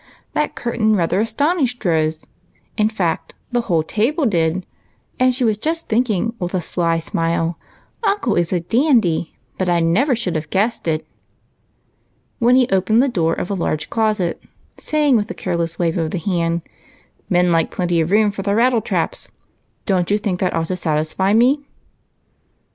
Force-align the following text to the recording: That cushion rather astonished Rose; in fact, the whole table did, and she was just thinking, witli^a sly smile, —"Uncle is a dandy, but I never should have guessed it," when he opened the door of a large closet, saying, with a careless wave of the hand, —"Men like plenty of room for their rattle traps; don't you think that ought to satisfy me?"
That 0.33 0.55
cushion 0.55 0.95
rather 0.95 1.19
astonished 1.19 1.85
Rose; 1.85 2.25
in 2.75 2.89
fact, 2.89 3.35
the 3.51 3.61
whole 3.61 3.83
table 3.83 4.25
did, 4.25 4.65
and 5.19 5.31
she 5.31 5.43
was 5.43 5.59
just 5.59 5.89
thinking, 5.89 6.33
witli^a 6.41 6.63
sly 6.63 6.97
smile, 6.97 7.59
—"Uncle 8.03 8.33
is 8.33 8.51
a 8.51 8.59
dandy, 8.61 9.37
but 9.59 9.69
I 9.69 9.79
never 9.79 10.15
should 10.15 10.33
have 10.35 10.49
guessed 10.49 10.87
it," 10.87 11.05
when 12.39 12.55
he 12.55 12.67
opened 12.69 13.03
the 13.03 13.09
door 13.09 13.35
of 13.35 13.51
a 13.51 13.53
large 13.53 13.91
closet, 13.91 14.41
saying, 14.75 15.17
with 15.17 15.29
a 15.29 15.35
careless 15.35 15.77
wave 15.77 15.99
of 15.99 16.09
the 16.09 16.17
hand, 16.17 16.63
—"Men 17.29 17.51
like 17.51 17.69
plenty 17.69 18.01
of 18.01 18.09
room 18.09 18.31
for 18.31 18.41
their 18.41 18.55
rattle 18.55 18.81
traps; 18.81 19.29
don't 19.85 20.09
you 20.09 20.17
think 20.17 20.39
that 20.39 20.55
ought 20.55 20.65
to 20.65 20.75
satisfy 20.75 21.31
me?" 21.33 21.63